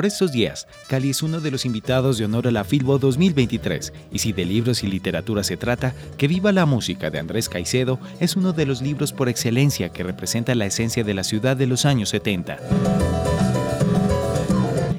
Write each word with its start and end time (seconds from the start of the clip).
Por 0.00 0.06
estos 0.06 0.32
días, 0.32 0.66
Cali 0.88 1.10
es 1.10 1.22
uno 1.22 1.42
de 1.42 1.50
los 1.50 1.66
invitados 1.66 2.16
de 2.16 2.24
honor 2.24 2.48
a 2.48 2.50
la 2.50 2.64
Filbo 2.64 2.98
2023, 2.98 3.92
y 4.10 4.20
si 4.20 4.32
de 4.32 4.46
libros 4.46 4.82
y 4.82 4.86
literatura 4.86 5.44
se 5.44 5.58
trata, 5.58 5.92
Que 6.16 6.26
viva 6.26 6.52
la 6.52 6.64
música 6.64 7.10
de 7.10 7.18
Andrés 7.18 7.50
Caicedo 7.50 8.00
es 8.18 8.34
uno 8.34 8.54
de 8.54 8.64
los 8.64 8.80
libros 8.80 9.12
por 9.12 9.28
excelencia 9.28 9.90
que 9.90 10.02
representa 10.02 10.54
la 10.54 10.64
esencia 10.64 11.04
de 11.04 11.12
la 11.12 11.22
ciudad 11.22 11.54
de 11.54 11.66
los 11.66 11.84
años 11.84 12.08
70. 12.08 12.56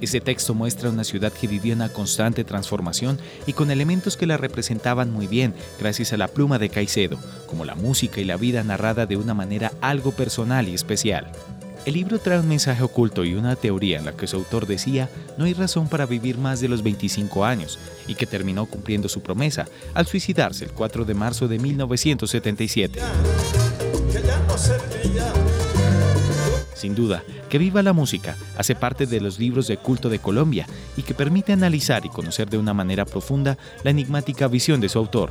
Ese 0.00 0.20
texto 0.20 0.54
muestra 0.54 0.90
una 0.90 1.02
ciudad 1.02 1.32
que 1.32 1.48
vivió 1.48 1.74
una 1.74 1.88
constante 1.88 2.44
transformación 2.44 3.18
y 3.48 3.52
con 3.52 3.72
elementos 3.72 4.16
que 4.16 4.28
la 4.28 4.36
representaban 4.36 5.10
muy 5.10 5.26
bien 5.26 5.54
gracias 5.80 6.12
a 6.12 6.16
la 6.16 6.28
pluma 6.28 6.60
de 6.60 6.68
Caicedo, 6.68 7.18
como 7.48 7.64
la 7.64 7.74
música 7.74 8.20
y 8.20 8.24
la 8.24 8.36
vida 8.36 8.62
narrada 8.62 9.06
de 9.06 9.16
una 9.16 9.34
manera 9.34 9.72
algo 9.80 10.12
personal 10.12 10.68
y 10.68 10.74
especial. 10.74 11.32
El 11.84 11.94
libro 11.94 12.18
trae 12.18 12.40
un 12.40 12.48
mensaje 12.48 12.82
oculto 12.82 13.24
y 13.24 13.34
una 13.34 13.56
teoría 13.56 13.98
en 13.98 14.06
la 14.06 14.12
que 14.12 14.26
su 14.26 14.36
autor 14.36 14.66
decía 14.66 15.10
no 15.36 15.44
hay 15.44 15.52
razón 15.52 15.86
para 15.86 16.06
vivir 16.06 16.38
más 16.38 16.60
de 16.60 16.68
los 16.68 16.82
25 16.82 17.44
años 17.44 17.78
y 18.08 18.14
que 18.14 18.26
terminó 18.26 18.64
cumpliendo 18.64 19.06
su 19.08 19.20
promesa 19.20 19.66
al 19.92 20.06
suicidarse 20.06 20.64
el 20.64 20.72
4 20.72 21.04
de 21.04 21.14
marzo 21.14 21.46
de 21.46 21.58
1977. 21.58 23.00
Sin 26.74 26.94
duda, 26.94 27.22
Que 27.50 27.58
viva 27.58 27.82
la 27.82 27.92
música 27.92 28.36
hace 28.56 28.74
parte 28.74 29.06
de 29.06 29.20
los 29.20 29.38
libros 29.38 29.66
de 29.68 29.76
culto 29.76 30.08
de 30.08 30.18
Colombia 30.18 30.66
y 30.96 31.02
que 31.02 31.14
permite 31.14 31.52
analizar 31.52 32.04
y 32.04 32.08
conocer 32.08 32.48
de 32.48 32.58
una 32.58 32.74
manera 32.74 33.04
profunda 33.04 33.58
la 33.84 33.90
enigmática 33.90 34.48
visión 34.48 34.80
de 34.80 34.88
su 34.88 34.98
autor. 34.98 35.30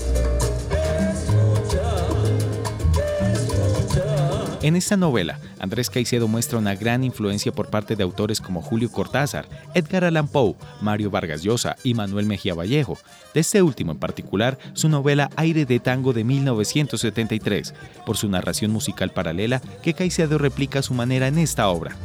En 4.64 4.78
esta 4.78 4.96
novela, 4.96 5.42
Andrés 5.60 5.90
Caicedo 5.90 6.30
muestra 6.30 6.58
una 6.58 6.74
gran 6.74 7.04
influencia 7.04 7.52
por 7.52 7.70
parte 7.70 7.98
de 7.98 8.04
autores 8.04 8.40
como 8.40 8.62
Julio 8.62 8.90
Cortázar, 8.90 9.46
Edgar 9.74 10.06
Allan 10.06 10.30
Poe, 10.30 10.56
Mario 10.80 11.12
Vargas 11.12 11.44
Llosa 11.44 11.76
y 11.84 11.94
Manuel 11.94 12.28
Mejía 12.28 12.54
Vallejo. 12.54 12.98
De 13.34 13.42
este 13.42 13.62
último 13.62 13.92
en 13.92 14.00
particular, 14.00 14.58
su 14.72 14.88
novela 14.88 15.30
Aire 15.36 15.66
de 15.66 15.82
Tango 15.82 16.14
de 16.14 16.24
1973, 16.24 17.74
por 18.06 18.16
su 18.16 18.30
narración 18.30 18.72
musical 18.72 19.12
paralela 19.12 19.62
que 19.82 19.94
Caicedo 19.94 20.38
replica 20.38 20.80
a 20.80 20.84
su 20.84 20.94
manera 20.94 21.28
en 21.28 21.40
esta 21.40 21.68
obra. 21.68 21.98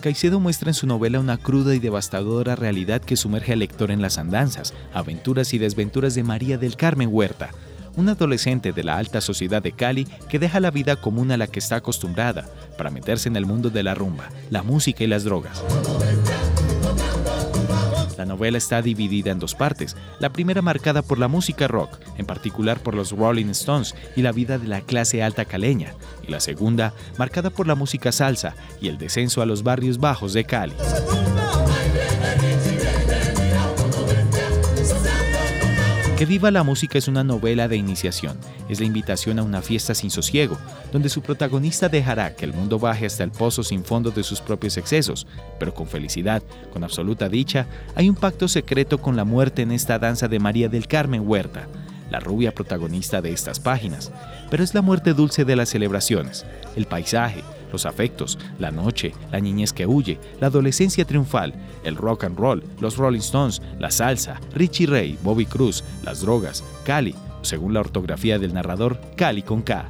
Caicedo 0.00 0.38
muestra 0.38 0.70
en 0.70 0.74
su 0.74 0.86
novela 0.86 1.18
una 1.18 1.38
cruda 1.38 1.74
y 1.74 1.80
devastadora 1.80 2.54
realidad 2.54 3.00
que 3.00 3.16
sumerge 3.16 3.52
al 3.52 3.58
lector 3.58 3.90
en 3.90 4.00
las 4.00 4.16
andanzas, 4.16 4.74
aventuras 4.94 5.52
y 5.54 5.58
desventuras 5.58 6.14
de 6.14 6.22
María 6.22 6.56
del 6.56 6.76
Carmen 6.76 7.08
Huerta, 7.10 7.50
un 7.98 8.08
adolescente 8.08 8.72
de 8.72 8.84
la 8.84 8.96
alta 8.96 9.20
sociedad 9.20 9.60
de 9.60 9.72
Cali 9.72 10.06
que 10.28 10.38
deja 10.38 10.60
la 10.60 10.70
vida 10.70 10.96
común 10.96 11.32
a 11.32 11.36
la 11.36 11.48
que 11.48 11.58
está 11.58 11.76
acostumbrada 11.76 12.48
para 12.76 12.90
meterse 12.90 13.28
en 13.28 13.34
el 13.34 13.44
mundo 13.44 13.70
de 13.70 13.82
la 13.82 13.94
rumba, 13.94 14.28
la 14.50 14.62
música 14.62 15.02
y 15.02 15.08
las 15.08 15.24
drogas. 15.24 15.64
La 18.16 18.24
novela 18.24 18.56
está 18.56 18.82
dividida 18.82 19.32
en 19.32 19.40
dos 19.40 19.56
partes, 19.56 19.96
la 20.20 20.30
primera 20.30 20.62
marcada 20.62 21.02
por 21.02 21.18
la 21.18 21.28
música 21.28 21.66
rock, 21.66 21.98
en 22.16 22.26
particular 22.26 22.78
por 22.80 22.94
los 22.94 23.10
Rolling 23.10 23.50
Stones 23.50 23.94
y 24.14 24.22
la 24.22 24.32
vida 24.32 24.58
de 24.58 24.68
la 24.68 24.80
clase 24.80 25.22
alta 25.22 25.44
caleña, 25.44 25.94
y 26.26 26.30
la 26.30 26.38
segunda 26.38 26.94
marcada 27.16 27.50
por 27.50 27.66
la 27.66 27.74
música 27.74 28.12
salsa 28.12 28.54
y 28.80 28.88
el 28.88 28.98
descenso 28.98 29.42
a 29.42 29.46
los 29.46 29.64
barrios 29.64 29.98
bajos 29.98 30.32
de 30.32 30.44
Cali. 30.44 30.74
Que 36.18 36.26
viva 36.26 36.50
la 36.50 36.64
música 36.64 36.98
es 36.98 37.06
una 37.06 37.22
novela 37.22 37.68
de 37.68 37.76
iniciación, 37.76 38.36
es 38.68 38.80
la 38.80 38.86
invitación 38.86 39.38
a 39.38 39.44
una 39.44 39.62
fiesta 39.62 39.94
sin 39.94 40.10
sosiego, 40.10 40.58
donde 40.90 41.10
su 41.10 41.22
protagonista 41.22 41.88
dejará 41.88 42.34
que 42.34 42.44
el 42.44 42.52
mundo 42.52 42.80
baje 42.80 43.06
hasta 43.06 43.22
el 43.22 43.30
pozo 43.30 43.62
sin 43.62 43.84
fondo 43.84 44.10
de 44.10 44.24
sus 44.24 44.40
propios 44.40 44.76
excesos, 44.78 45.28
pero 45.60 45.72
con 45.72 45.86
felicidad, 45.86 46.42
con 46.72 46.82
absoluta 46.82 47.28
dicha, 47.28 47.68
hay 47.94 48.08
un 48.08 48.16
pacto 48.16 48.48
secreto 48.48 48.98
con 48.98 49.14
la 49.14 49.24
muerte 49.24 49.62
en 49.62 49.70
esta 49.70 50.00
danza 50.00 50.26
de 50.26 50.40
María 50.40 50.68
del 50.68 50.88
Carmen 50.88 51.22
Huerta, 51.24 51.68
la 52.10 52.18
rubia 52.18 52.52
protagonista 52.52 53.22
de 53.22 53.30
estas 53.30 53.60
páginas, 53.60 54.10
pero 54.50 54.64
es 54.64 54.74
la 54.74 54.82
muerte 54.82 55.14
dulce 55.14 55.44
de 55.44 55.54
las 55.54 55.68
celebraciones, 55.68 56.44
el 56.74 56.86
paisaje, 56.86 57.44
los 57.72 57.86
afectos, 57.86 58.38
la 58.58 58.70
noche, 58.70 59.14
la 59.30 59.40
niñez 59.40 59.72
que 59.72 59.86
huye, 59.86 60.18
la 60.40 60.48
adolescencia 60.48 61.04
triunfal, 61.04 61.54
el 61.84 61.96
rock 61.96 62.24
and 62.24 62.38
roll, 62.38 62.62
los 62.80 62.96
Rolling 62.96 63.20
Stones, 63.20 63.62
la 63.78 63.90
salsa, 63.90 64.40
Richie 64.54 64.86
Ray, 64.86 65.18
Bobby 65.22 65.46
Cruz, 65.46 65.84
las 66.02 66.20
drogas, 66.20 66.64
Cali, 66.84 67.14
según 67.42 67.74
la 67.74 67.80
ortografía 67.80 68.38
del 68.38 68.54
narrador, 68.54 69.00
Cali 69.16 69.42
con 69.42 69.62
K. 69.62 69.88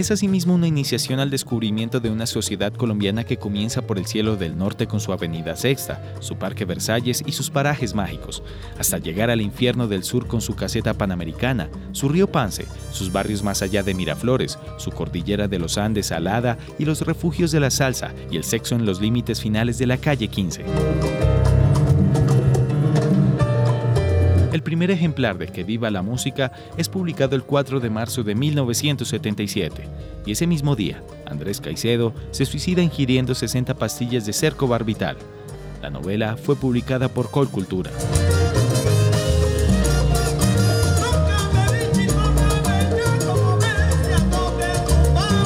Es 0.00 0.10
asimismo 0.10 0.54
una 0.54 0.66
iniciación 0.66 1.20
al 1.20 1.28
descubrimiento 1.28 2.00
de 2.00 2.08
una 2.08 2.24
sociedad 2.24 2.72
colombiana 2.72 3.24
que 3.24 3.36
comienza 3.36 3.82
por 3.82 3.98
el 3.98 4.06
cielo 4.06 4.34
del 4.34 4.56
norte 4.56 4.86
con 4.86 4.98
su 4.98 5.12
avenida 5.12 5.56
Sexta, 5.56 6.02
su 6.20 6.36
parque 6.36 6.64
Versalles 6.64 7.22
y 7.26 7.32
sus 7.32 7.50
parajes 7.50 7.94
mágicos, 7.94 8.42
hasta 8.78 8.96
llegar 8.96 9.28
al 9.28 9.42
infierno 9.42 9.88
del 9.88 10.02
sur 10.02 10.26
con 10.26 10.40
su 10.40 10.56
caseta 10.56 10.94
panamericana, 10.94 11.68
su 11.92 12.08
río 12.08 12.28
Pance, 12.28 12.64
sus 12.92 13.12
barrios 13.12 13.42
más 13.42 13.60
allá 13.60 13.82
de 13.82 13.92
Miraflores, 13.92 14.58
su 14.78 14.90
cordillera 14.90 15.48
de 15.48 15.58
los 15.58 15.76
Andes 15.76 16.12
alada 16.12 16.56
y 16.78 16.86
los 16.86 17.02
refugios 17.02 17.52
de 17.52 17.60
la 17.60 17.70
salsa 17.70 18.14
y 18.30 18.38
el 18.38 18.44
sexo 18.44 18.76
en 18.76 18.86
los 18.86 19.02
límites 19.02 19.38
finales 19.42 19.76
de 19.76 19.86
la 19.86 19.98
calle 19.98 20.28
15. 20.28 20.64
El 24.52 24.62
primer 24.64 24.90
ejemplar 24.90 25.38
de 25.38 25.46
Que 25.46 25.62
viva 25.62 25.90
la 25.90 26.02
música 26.02 26.50
es 26.76 26.88
publicado 26.88 27.36
el 27.36 27.44
4 27.44 27.78
de 27.78 27.88
marzo 27.88 28.24
de 28.24 28.34
1977, 28.34 29.84
y 30.26 30.32
ese 30.32 30.46
mismo 30.46 30.74
día, 30.74 31.02
Andrés 31.26 31.60
Caicedo 31.60 32.12
se 32.32 32.44
suicida 32.44 32.82
ingiriendo 32.82 33.34
60 33.34 33.74
pastillas 33.74 34.26
de 34.26 34.32
cerco 34.32 34.66
barbital. 34.66 35.16
La 35.80 35.90
novela 35.90 36.36
fue 36.36 36.56
publicada 36.56 37.08
por 37.08 37.30
Colcultura. 37.30 37.90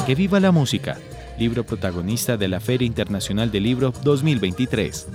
Que 0.07 0.15
viva 0.15 0.39
la 0.39 0.51
música, 0.51 0.97
libro 1.37 1.63
protagonista 1.63 2.37
de 2.37 2.47
la 2.47 2.59
Feria 2.59 2.85
Internacional 2.85 3.51
del 3.51 3.63
Libro 3.63 3.93
2023. 4.03 5.07